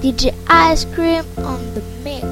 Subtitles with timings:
[0.00, 2.24] DJ Ice Cream on the mix.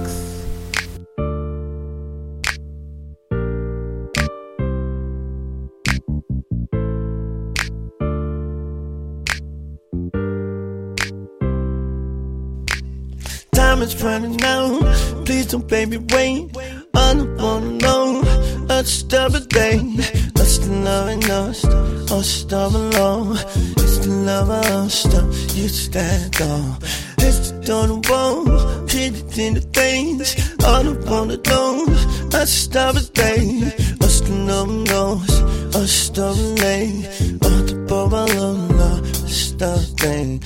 [13.52, 15.26] Time is running out.
[15.26, 16.56] Please don't baby wait.
[16.94, 18.22] I don't wanna know.
[18.66, 19.78] Let's stop a day.
[20.36, 21.66] Let's the love and us.
[21.66, 23.36] Us oh, stop alone.
[23.76, 25.04] It's the love of us.
[25.54, 26.78] You stand on.
[27.28, 28.48] It's the don't wall.
[28.88, 30.34] It in the things.
[30.64, 31.84] I don't wanna know.
[32.32, 33.40] Let's stop a day.
[34.00, 35.42] Us the love and us.
[35.76, 37.04] Us stop late.
[37.42, 39.04] Us the ball alone.
[39.28, 40.42] Stop thing.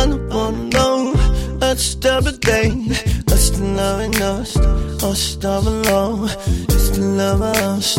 [0.00, 1.12] I wanna know.
[1.60, 2.70] Let's stop a day.
[3.28, 4.56] Let's the love in us.
[4.56, 6.30] Us stop alone.
[6.70, 7.98] It's the love of us.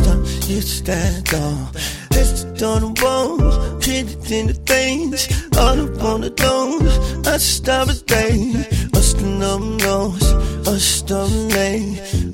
[0.49, 1.67] You stand on.
[2.09, 3.37] It's the don't wall.
[3.81, 5.27] It in the things.
[5.55, 6.79] I don't wanna know.
[7.23, 8.51] Let's stop a day.
[8.95, 10.23] Us the love knows.
[10.67, 12.30] Us stop late.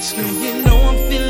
[0.00, 0.22] Go.
[0.22, 1.29] You know I'm feeling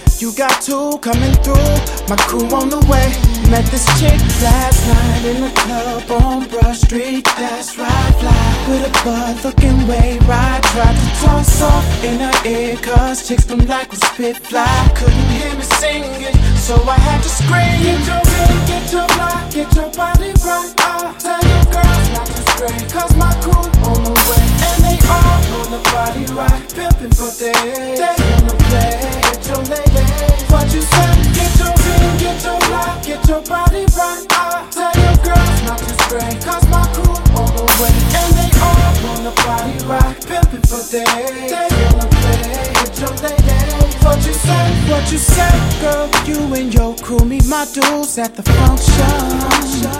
[0.21, 1.73] You got two coming through,
[2.05, 3.09] my crew on the way.
[3.49, 7.25] Met this chick last night in the club on Brush Street.
[7.41, 10.61] That's right, fly with a bud looking way right.
[10.61, 14.69] Tried to talk soft in her ear, cause chicks don't like spit fly.
[14.93, 17.81] Couldn't hear me singing, so I had to scream.
[17.81, 20.69] Get your head, get your block, get your body right.
[20.85, 24.45] I tell your girls not to stray, cause my crew on the way.
[24.69, 27.97] And they all on the body right, pimping for days.
[27.97, 30.10] They wanna play, get your lady.
[30.51, 31.11] What you say?
[31.35, 34.25] Get your ring, get your lock, get your body right.
[34.31, 37.93] I tell your girls not to stray, cause my crew on the way.
[38.19, 38.81] And they all
[39.23, 41.51] the body right, pimping for days.
[41.51, 43.61] They wanna play, get your lady.
[44.03, 44.65] What you say?
[44.89, 46.09] What you say, girl?
[46.25, 49.91] You and your crew meet my dudes at the function.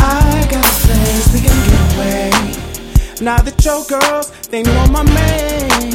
[0.00, 2.30] I got a place we can get away.
[3.20, 5.90] Now that your girls, they know my man,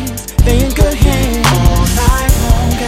[0.45, 1.58] they in good hands.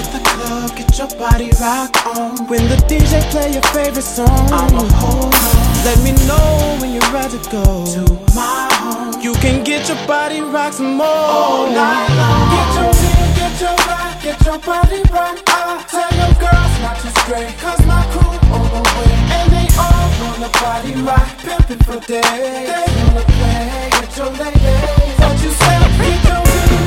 [0.02, 2.48] All night long at the club, get your body rock on.
[2.48, 5.86] When the DJ play your favorite song, I'ma hold on.
[5.86, 8.02] Let me know when you're ready to go to
[8.34, 9.22] my home.
[9.22, 11.06] You can get your body rock some more.
[11.06, 12.50] All night long.
[12.50, 15.38] Get your beat, get your rock, get your body rock.
[15.48, 19.14] I tell your girls not to stray, cause my crew on the way.
[19.38, 22.26] And they all wanna body rock, pimpin' for days.
[22.26, 24.78] They wanna play, get your lady.
[25.22, 25.78] What you say?
[26.02, 26.51] Get your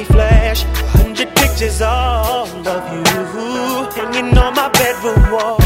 [0.00, 3.02] Paparazzi flash, hundred pictures all of you
[3.94, 5.58] hanging on my bedroom wall.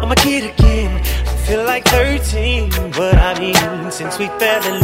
[0.00, 1.00] I'm a kid again.
[1.26, 4.83] I feel like 13, but I mean, since we fell in love,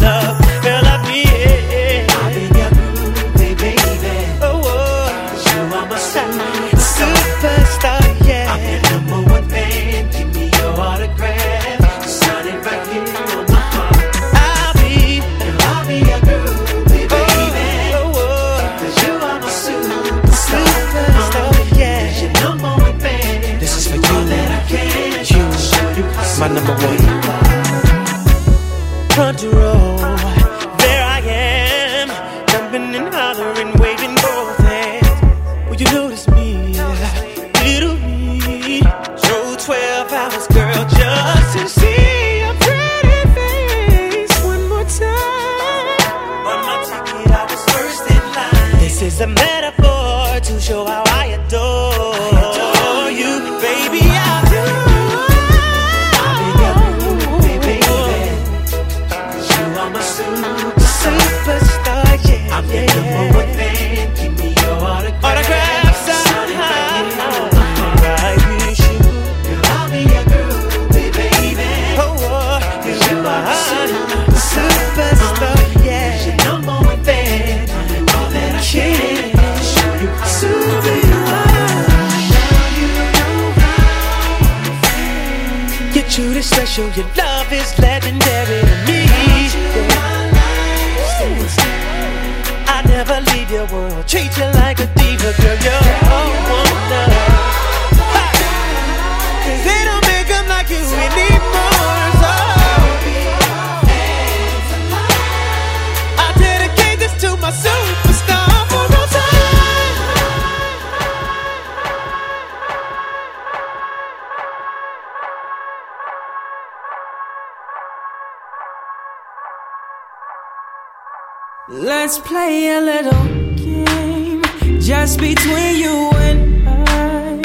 [121.72, 123.24] Let's play a little
[123.54, 124.42] game
[124.80, 127.40] just between you and I.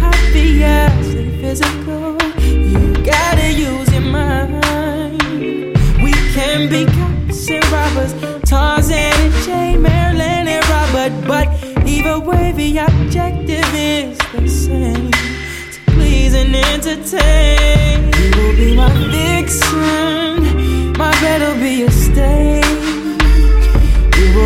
[0.00, 5.78] Happy as physical, you gotta use your mind.
[6.02, 8.14] We can be cops and robbers,
[8.50, 11.46] Tarzan and Jay, Marilyn and Robert, but
[11.86, 15.12] either way the objective is the same.
[15.12, 18.12] To please and entertain.
[18.12, 22.65] You will be my vixen, my bed will be a stage.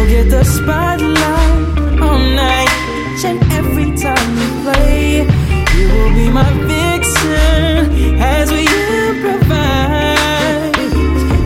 [0.00, 2.70] Will get the spotlight all night,
[3.22, 5.26] and every time you play.
[5.76, 8.62] You will be my vixen as we
[9.06, 9.92] improvise,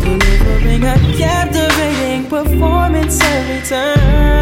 [0.05, 4.34] delivering a captivating performance every time.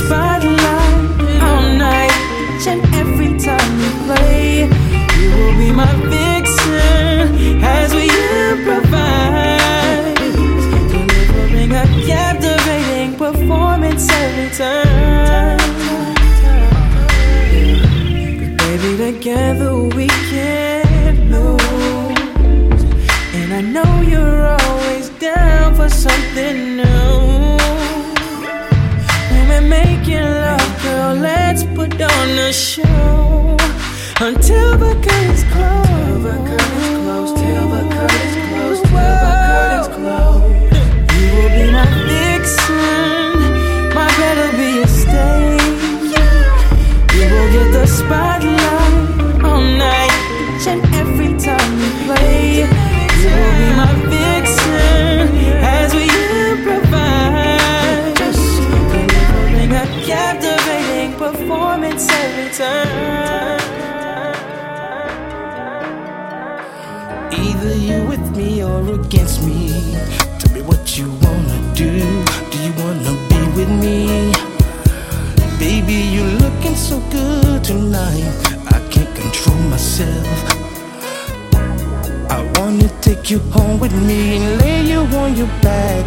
[0.00, 0.96] Spotlight
[1.48, 2.16] all night,
[2.70, 4.42] and every time we play.
[5.20, 8.04] You will be my vixen as we
[8.48, 10.18] improvise,
[10.92, 15.58] delivering a captivating performance every time.
[18.38, 22.82] 'Cause baby, together we can't lose,
[23.38, 27.01] and I know you're always down for something new.
[30.12, 33.56] Making love, girl, let's put on a show
[34.20, 35.86] until the curtains close.
[35.86, 37.32] Till the curtains close.
[37.40, 38.80] Till the curtains close.
[38.80, 40.31] Till the curtains close.
[67.32, 69.96] Either you with me or against me.
[70.38, 71.90] Tell me what you wanna do.
[72.52, 74.32] Do you wanna be with me?
[75.58, 78.30] Baby, you're looking so good tonight.
[78.68, 80.28] I can't control myself.
[82.30, 86.04] I wanna take you home with me and lay you on your back.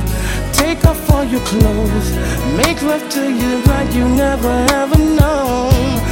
[0.53, 2.11] Take off all your clothes.
[2.55, 6.04] Make love to you like you never ever known.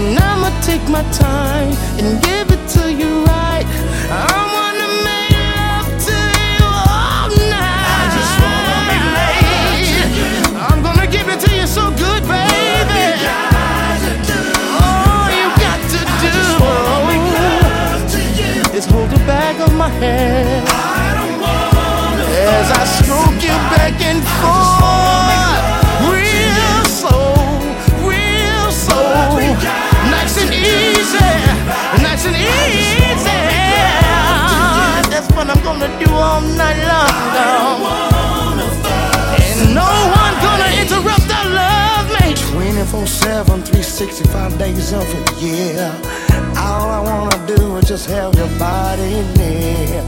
[0.00, 3.66] And I'ma take my time and give it to you right.
[4.08, 7.84] I wanna make love to you all night.
[8.00, 10.04] I just wanna make love to you.
[10.68, 13.06] I'm gonna give it to you so good, baby.
[14.80, 16.36] All you got to do
[18.78, 20.64] is hold the back of my head
[22.58, 24.79] as I stroke you back and forth,
[44.90, 45.92] 365 days of year.
[46.58, 50.02] All I wanna do is just have your body near.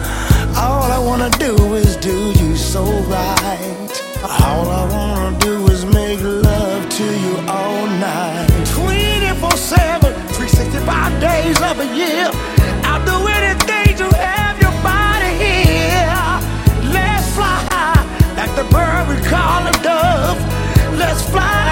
[0.57, 4.03] All I wanna do is do you so right.
[4.23, 8.49] All I wanna do is make love to you all night.
[8.75, 12.31] 24 7, 365 days of a year.
[12.85, 16.29] I'll do anything to have your body here.
[16.91, 18.03] Let's fly high,
[18.37, 20.39] like the bird we call a dove.
[20.99, 21.72] Let's fly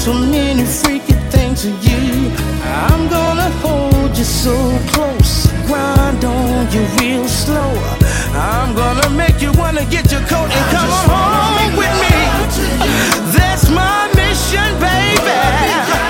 [0.00, 2.32] so many freaky things to you.
[2.64, 4.56] I'm gonna hold you so
[4.92, 7.72] close, grind on you real slow.
[8.32, 12.16] I'm gonna make you wanna get your coat and come on home with me.
[13.36, 16.09] That's my mission, baby.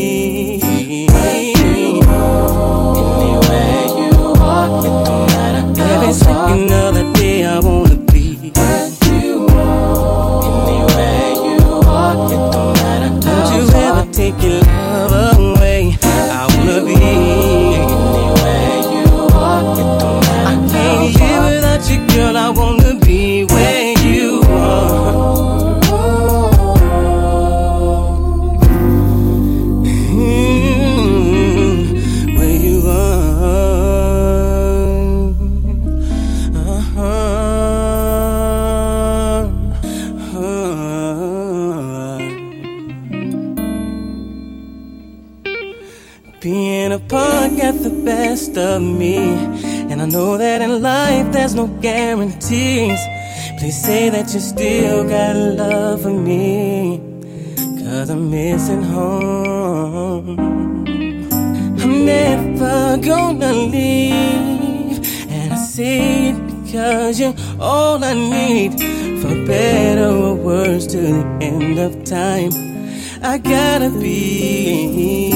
[52.51, 52.99] guarantees.
[53.59, 56.99] Please say that you still got love for me.
[57.83, 60.39] Cause I'm missing home.
[61.79, 64.99] I'm never gonna leave.
[65.29, 68.79] And I say it because you're all I need.
[69.21, 72.51] For better or worse to the end of time.
[73.23, 75.30] I gotta be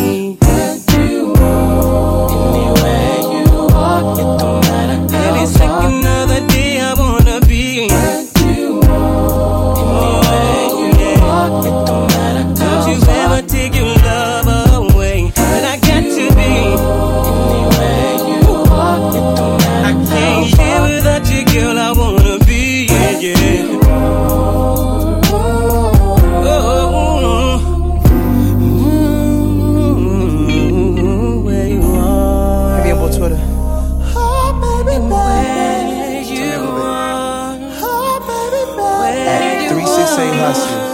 [40.15, 40.93] Say Hustlers.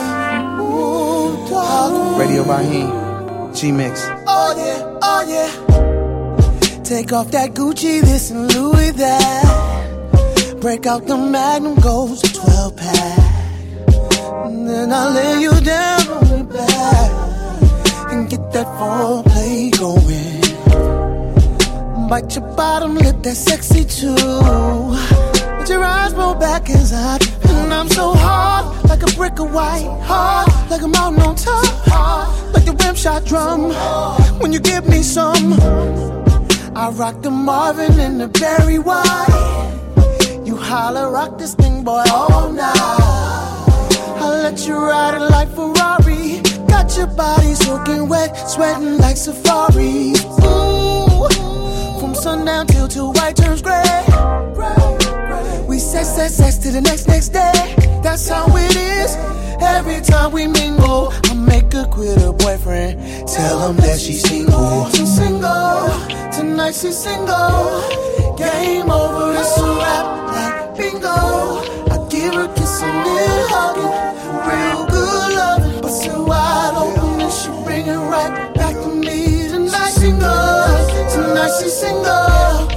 [2.17, 2.89] Radio Raheem,
[3.53, 4.07] G Mix.
[4.25, 5.51] Oh yeah, oh yeah.
[6.83, 10.57] Take off that Gucci, this and Louis that.
[10.59, 13.19] Break out the Magnum, goes to 12 pack.
[14.47, 17.11] And then I lay you down on the back
[18.11, 20.41] and get that foreplay going.
[22.09, 25.30] Bite your bottom lip, that sexy too
[25.71, 27.17] your eyes roll back as I
[27.71, 31.65] and I'm so hard, like a brick of white, hard, like a mountain on top,
[31.85, 33.71] hard, like the rim shot drum.
[34.41, 35.53] When you give me some,
[36.75, 39.71] I rock the Marvin and the Barry White.
[40.45, 42.75] You holler, rock this thing, boy, all night.
[44.21, 46.41] I'll let you ride it like Ferrari.
[46.67, 50.15] Got your body soaking wet, sweating like Safari.
[50.43, 51.29] Ooh,
[52.01, 54.50] from sundown till till white turns gray.
[56.01, 57.75] Sex, sex, sex to the next, next day.
[58.01, 59.15] That's how it is.
[59.61, 63.27] Every time we mingle, I make her quit her boyfriend.
[63.27, 64.89] Tell him that she's single.
[64.89, 65.89] She's single.
[66.33, 67.85] Tonight she's single.
[68.35, 71.07] Game over, it's a wrap like bingo.
[71.93, 73.93] I give her kissing and hugging.
[74.49, 75.81] Real good loving.
[75.83, 79.91] Bust it wide open and she bring it right back to me tonight.
[79.91, 80.25] Single.
[81.13, 82.70] Tonight she's single.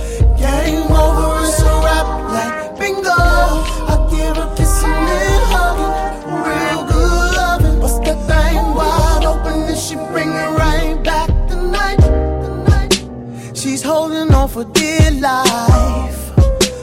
[14.54, 16.30] For dear life.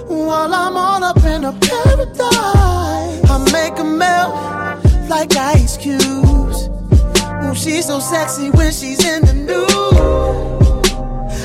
[0.09, 4.33] While I'm all up in a paradise, I make her melt
[5.07, 6.67] like ice cubes.
[7.45, 9.69] Ooh, she's so sexy when she's in the nude.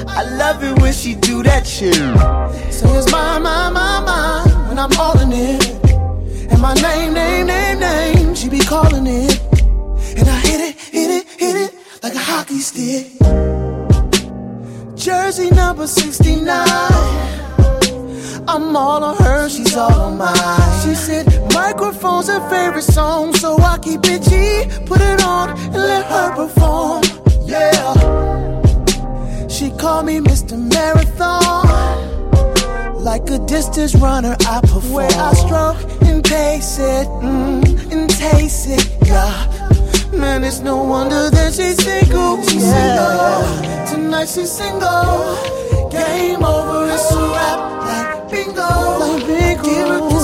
[0.09, 1.95] I love it when she do that shit.
[2.75, 5.63] So it's my, my, my, my when I'm all in it.
[6.51, 9.41] And my name, name, name, name, she be calling it.
[10.19, 13.13] And I hit it, hit it, hit it like a hockey stick.
[15.07, 16.49] Jersey number 69.
[18.49, 20.83] I'm all on her, she's all on mine.
[20.83, 25.77] She said, microphone's her favorite song, so I keep it G, put it on and
[25.77, 27.05] let her perform.
[27.45, 27.95] Yeah.
[29.47, 30.59] She called me Mr.
[30.59, 31.69] Marathon.
[33.01, 34.93] Like a distance runner, I perform.
[34.93, 39.56] Where I stroke and pace it, mm, and taste it, yeah.
[40.17, 42.43] Man, it's no wonder that she's single.
[42.43, 43.45] She's single.
[43.87, 45.91] Tonight she's single.
[45.91, 48.63] Game over, it's a wrap like bingo.
[48.99, 50.16] Like bingo.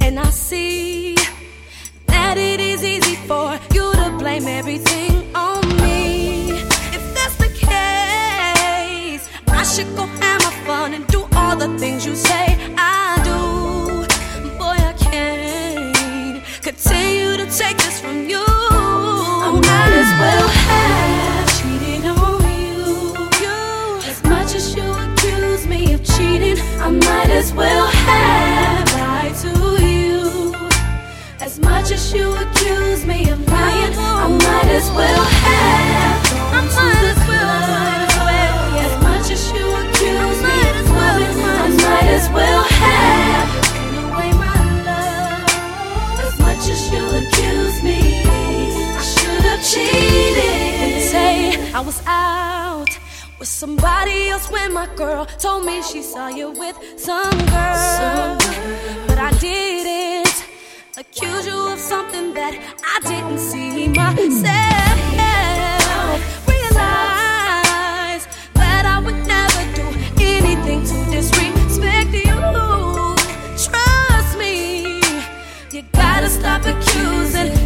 [0.00, 1.14] And I see
[2.06, 6.52] that it is easy for you to blame everything on me.
[6.96, 12.06] If that's the case, I should go have my fun and do all the things
[12.06, 14.06] you say I do.
[14.56, 18.42] Boy, I can't continue to take this from you.
[18.48, 20.51] I might as well
[26.84, 29.52] I might as well have lied to
[29.86, 30.52] you.
[31.40, 35.41] As much as you accuse me of lying, I might as well
[53.62, 58.36] somebody else when my girl told me she saw you with some girl.
[59.06, 60.44] But I didn't
[60.98, 62.54] accuse you of something that
[62.92, 64.98] I didn't see myself.
[66.48, 68.24] Realize
[68.62, 69.86] that I would never do
[70.18, 72.38] anything to disrespect you.
[73.64, 75.00] Trust me,
[75.70, 77.61] you gotta stop accusing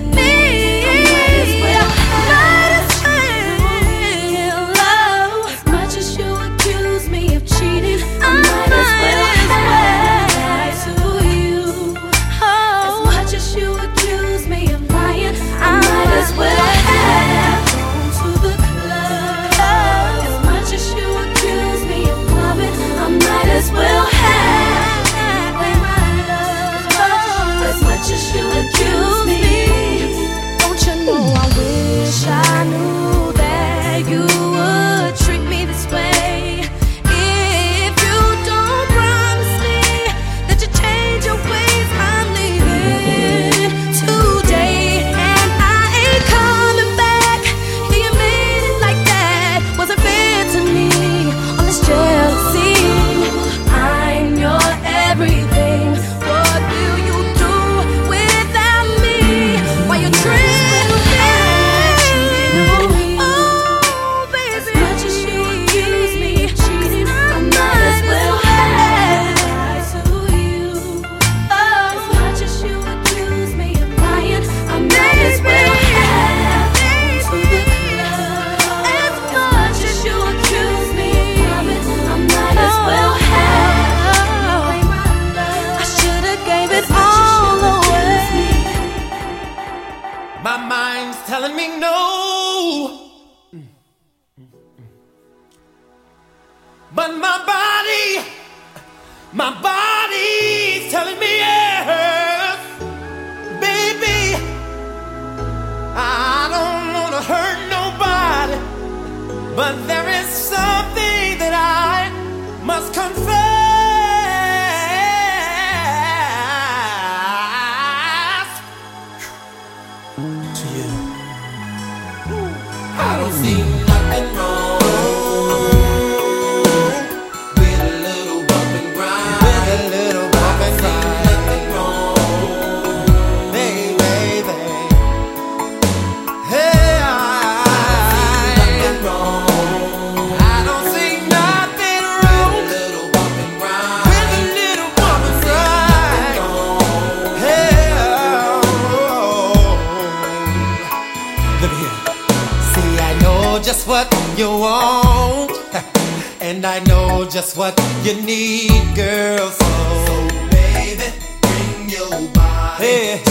[154.36, 155.52] you want.
[156.40, 159.50] and I know just what you need, girl.
[159.50, 159.64] So,
[160.06, 162.84] so baby, bring your body.
[162.84, 163.25] Hey.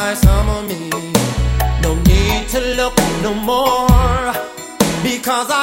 [0.00, 0.88] buy some of me.
[1.82, 4.32] No need to look no more
[5.02, 5.59] because I.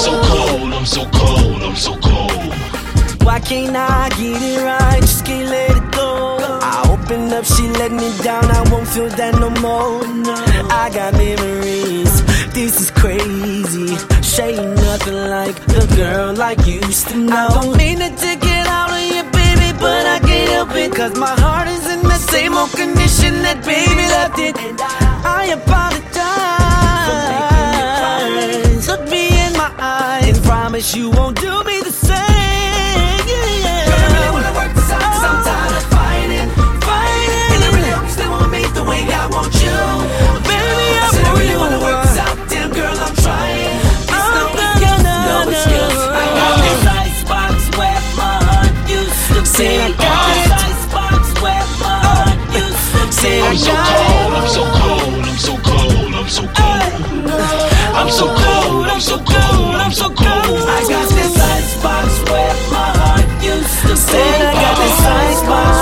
[0.00, 2.54] so cold, I'm so cold, I'm so cold.
[3.22, 5.00] Why can't I get it right?
[5.02, 6.38] Just can't let it go.
[6.62, 8.44] I opened up, she let me down.
[8.50, 10.06] I won't feel that no more.
[10.26, 10.34] No.
[10.82, 12.14] I got memories.
[12.54, 13.88] This is crazy.
[14.22, 17.48] She ain't nothing like the girl I used to know.
[17.48, 20.94] I don't mean to take it out on you, baby, but I can't help it.
[20.94, 24.56] Cause my heart is in the same old condition that baby left it.
[25.38, 26.10] I apologize.
[28.86, 29.29] But me
[30.30, 32.16] and promise you won't do me the same.
[33.26, 33.34] Yeah,
[33.66, 33.86] yeah.
[33.90, 35.48] Girl, I really wanna work this out, cause I'm oh.
[35.50, 36.48] tired of fighting.
[36.86, 37.50] Fighting.
[37.54, 39.78] And I really hope you still want me the way I want you.
[40.46, 43.74] Baby, I I said I really wanna work this out, damn girl, I'm trying.
[43.74, 45.50] Oh, it's Oh, no no, excuse, no, no no.
[45.50, 45.98] excuse.
[46.14, 47.02] I got this oh.
[47.02, 49.98] icebox where my heart used to Say I be.
[49.98, 50.62] got This it.
[50.70, 53.42] icebox where my heart used to Say be.
[53.42, 56.68] I I'm so got cold, I'm so cold, I'm so cold, I'm so cold.
[58.00, 60.19] I'm so cold, I'm so cold, I'm so cold.
[60.70, 64.22] I got this icebox where my heart used to be.
[64.22, 65.79] I got this icebox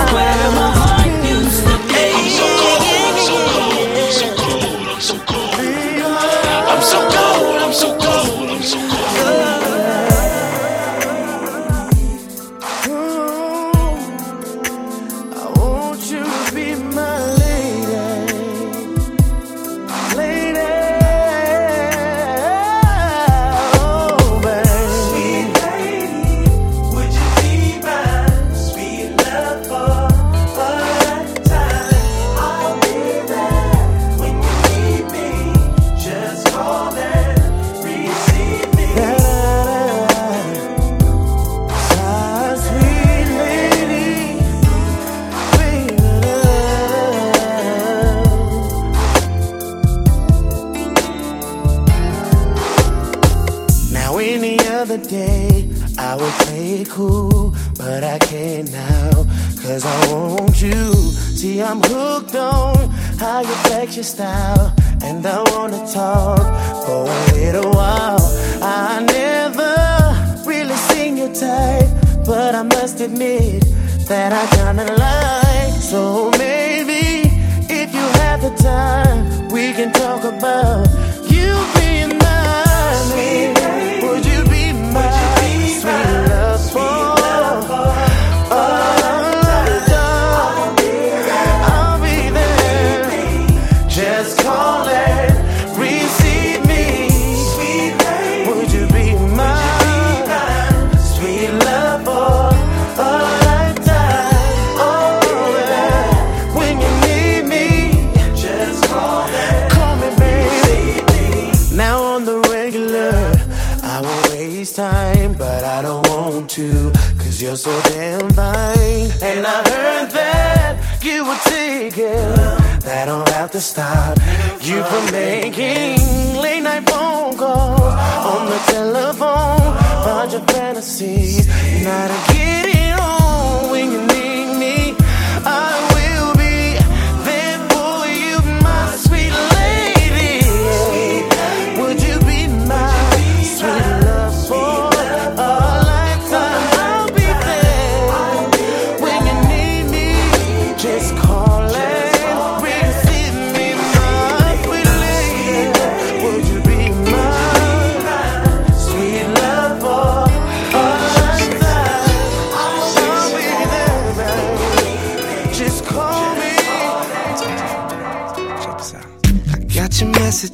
[116.58, 119.10] want to, cause you're so damn fine.
[119.22, 122.34] And I heard that you were taken,
[122.80, 124.18] that don't have to stop
[124.60, 131.46] you from making late night phone calls on the telephone about your fantasies.
[131.84, 132.77] Now to get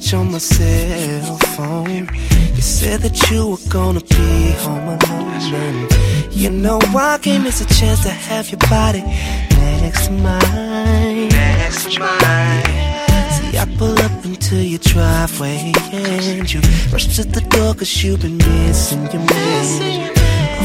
[0.05, 2.07] message on my cell phone.
[2.55, 5.87] You said that you were gonna be home alone.
[6.31, 9.01] You know I can't miss a chance to have your body
[9.81, 11.29] next to mine.
[11.29, 12.63] Next to mine.
[13.35, 18.21] See, I pull up into your driveway and you rush to the door cause you've
[18.21, 20.11] been missing your man.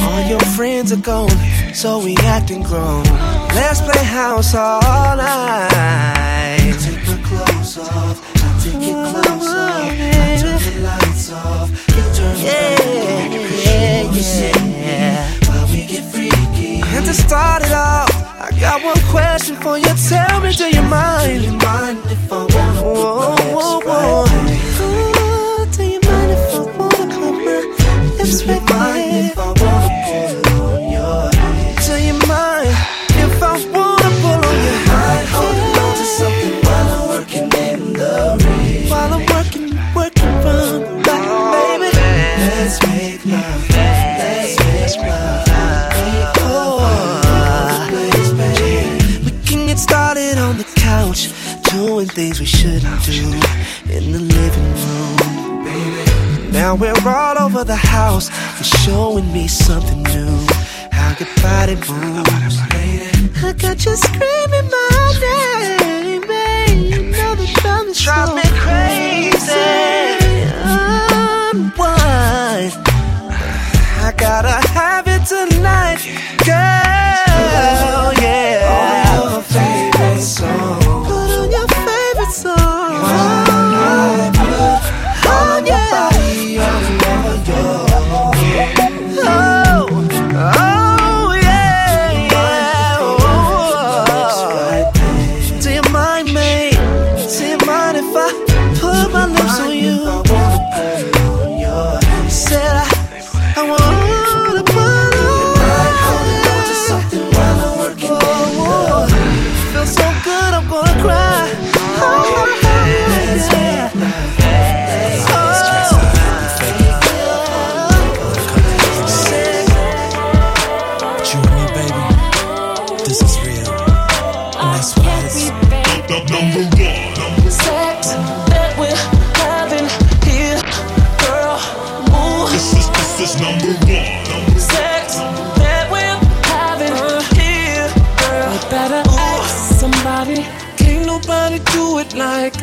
[0.03, 1.39] All your friends are gone,
[1.75, 3.05] so we acting grown.
[3.55, 6.77] Let's play house all night.
[6.81, 9.43] Take my clothes off, off.
[9.43, 12.37] I turn the lights off, you turn
[14.77, 15.31] yeah.
[15.47, 16.83] While we get freaky.
[16.83, 19.93] And to start it off, I got one question for you.
[20.09, 21.50] Tell me, do you mind?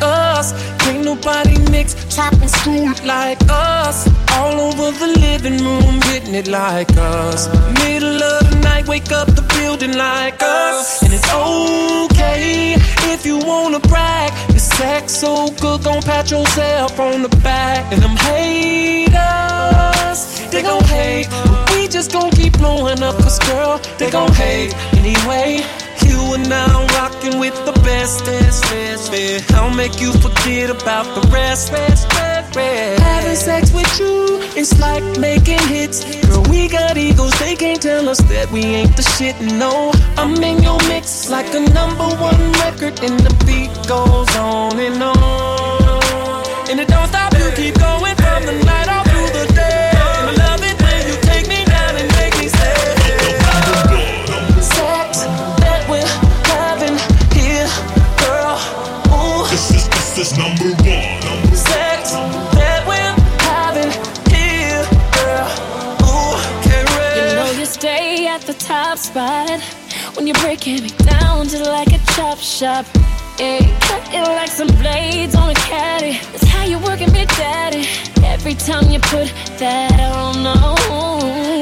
[0.02, 0.52] Us.
[0.78, 4.08] Can't nobody mix, chop and screw it like us.
[4.32, 7.48] All over the living room, hitting it like us.
[7.84, 11.02] Middle of the night, wake up the building like us.
[11.02, 12.76] And it's okay
[13.12, 14.32] if you wanna brag.
[14.50, 17.92] Your sex so good, gon' pat yourself on the back.
[17.92, 19.10] And them haters,
[20.50, 21.28] they gon' hate.
[21.30, 25.64] But we just gon' keep blowing up, cause girl, they gon' hate anyway.
[26.34, 29.52] And now rocking with the best, best, best, best.
[29.54, 33.02] I'll make you forget about the rest, rest, rest, rest.
[33.02, 36.04] Having sex with you, it's like making hits.
[36.26, 39.40] Girl, we got egos, they can't tell us that we ain't the shit.
[39.40, 44.78] No, I'm in your mix like a number one record, and the beat goes on
[44.78, 46.70] and on.
[46.70, 49.07] And it don't stop, you keep going from the night all
[70.18, 72.84] when you're breaking me down just like a chop shop.
[73.38, 76.18] Yeah, cut it like some blades on a caddy.
[76.32, 77.86] That's how you're working me, daddy.
[78.24, 80.42] Every time you put that on,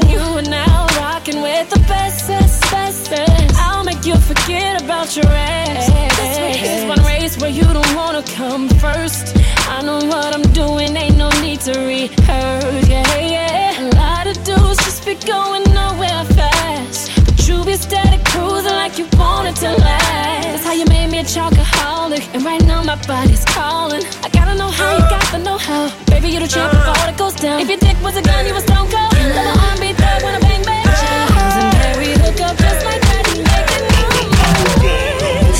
[0.08, 3.10] you are now rocking with the best, best, best.
[3.10, 3.54] best.
[3.56, 5.86] I'll make you forget about your ex.
[6.16, 9.36] This is one race where you don't wanna come first.
[9.68, 12.88] I know what I'm doing, ain't no need to rehearse.
[12.88, 13.82] Yeah, yeah.
[13.82, 17.10] A lot of dudes just be going nowhere fast.
[17.26, 20.44] But you be steady cruising like you want it to last.
[20.44, 22.22] That's how you made me a chocoholic.
[22.34, 24.04] And right now my body's calling.
[24.22, 25.82] I gotta know how you got the know how.
[26.06, 27.60] Baby, you the champ before it goes down.
[27.60, 29.12] If your dick was a gun, you was stone cold.
[29.12, 30.84] Let my arm be thug when I bang bang.
[30.86, 33.24] Legendary hook up just like that.
[33.32, 34.28] You make it move.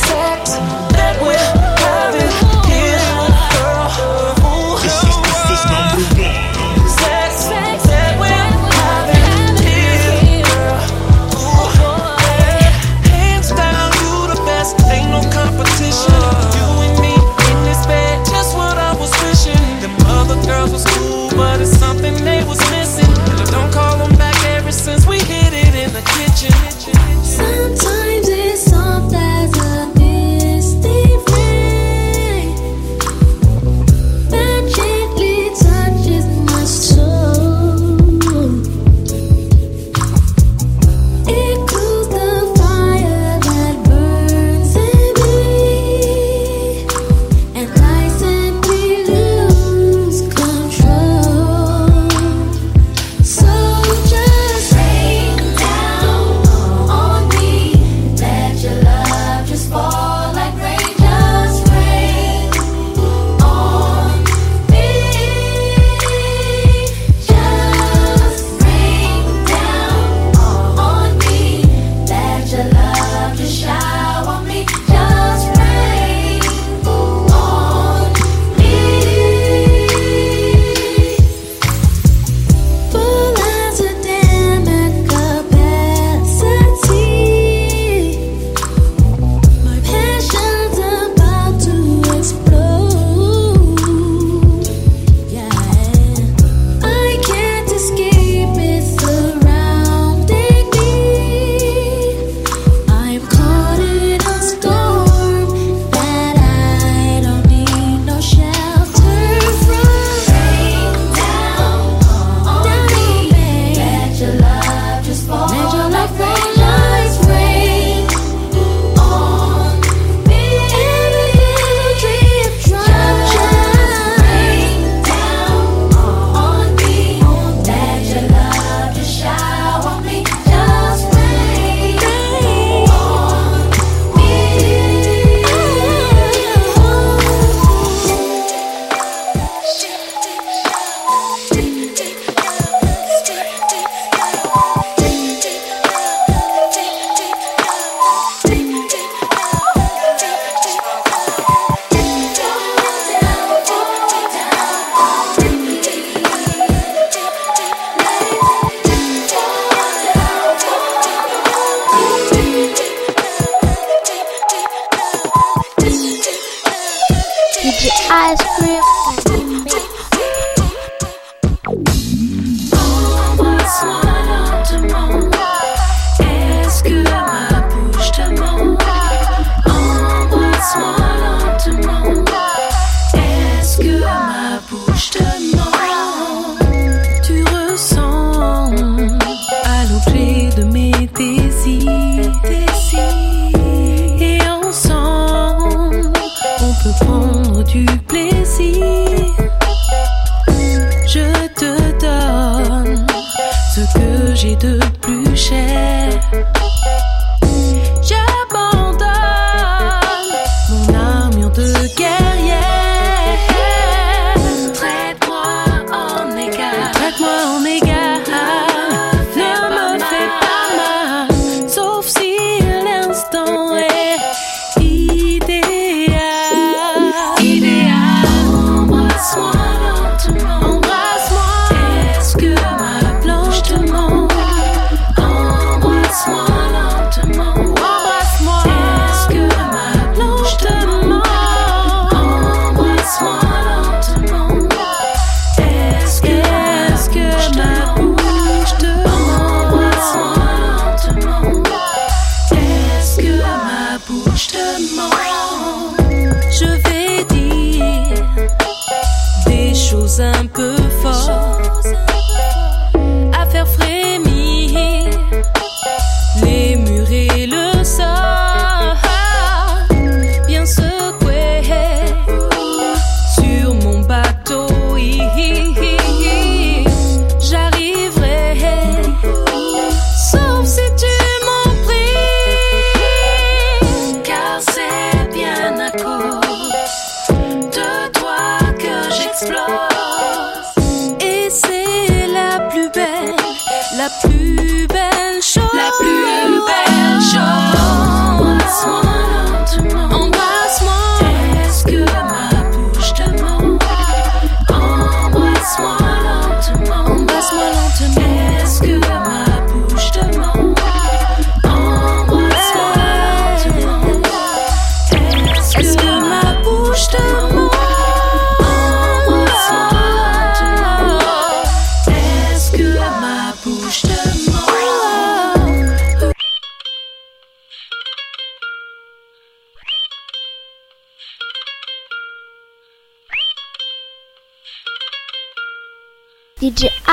[0.09, 0.43] Sex
[0.97, 1.53] that we're
[1.83, 2.36] having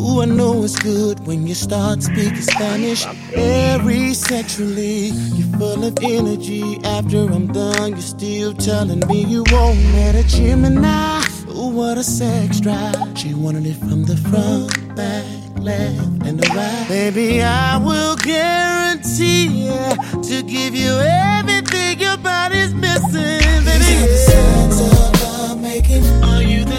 [0.00, 3.04] Ooh, I know it's good when you start speaking Spanish.
[3.34, 6.78] Every sexually, you're full of energy.
[6.84, 11.22] After I'm done, you're still telling me you won't let a Gemini.
[11.50, 12.96] Ooh, what a sex drive.
[13.14, 15.26] She wanted it from the front, back,
[15.58, 16.86] left, and the right.
[16.88, 23.42] Baby, I will guarantee yeah, to give you everything your body's missing.
[23.66, 26.04] Baby, These are the signs of love making.
[26.24, 26.69] Are you?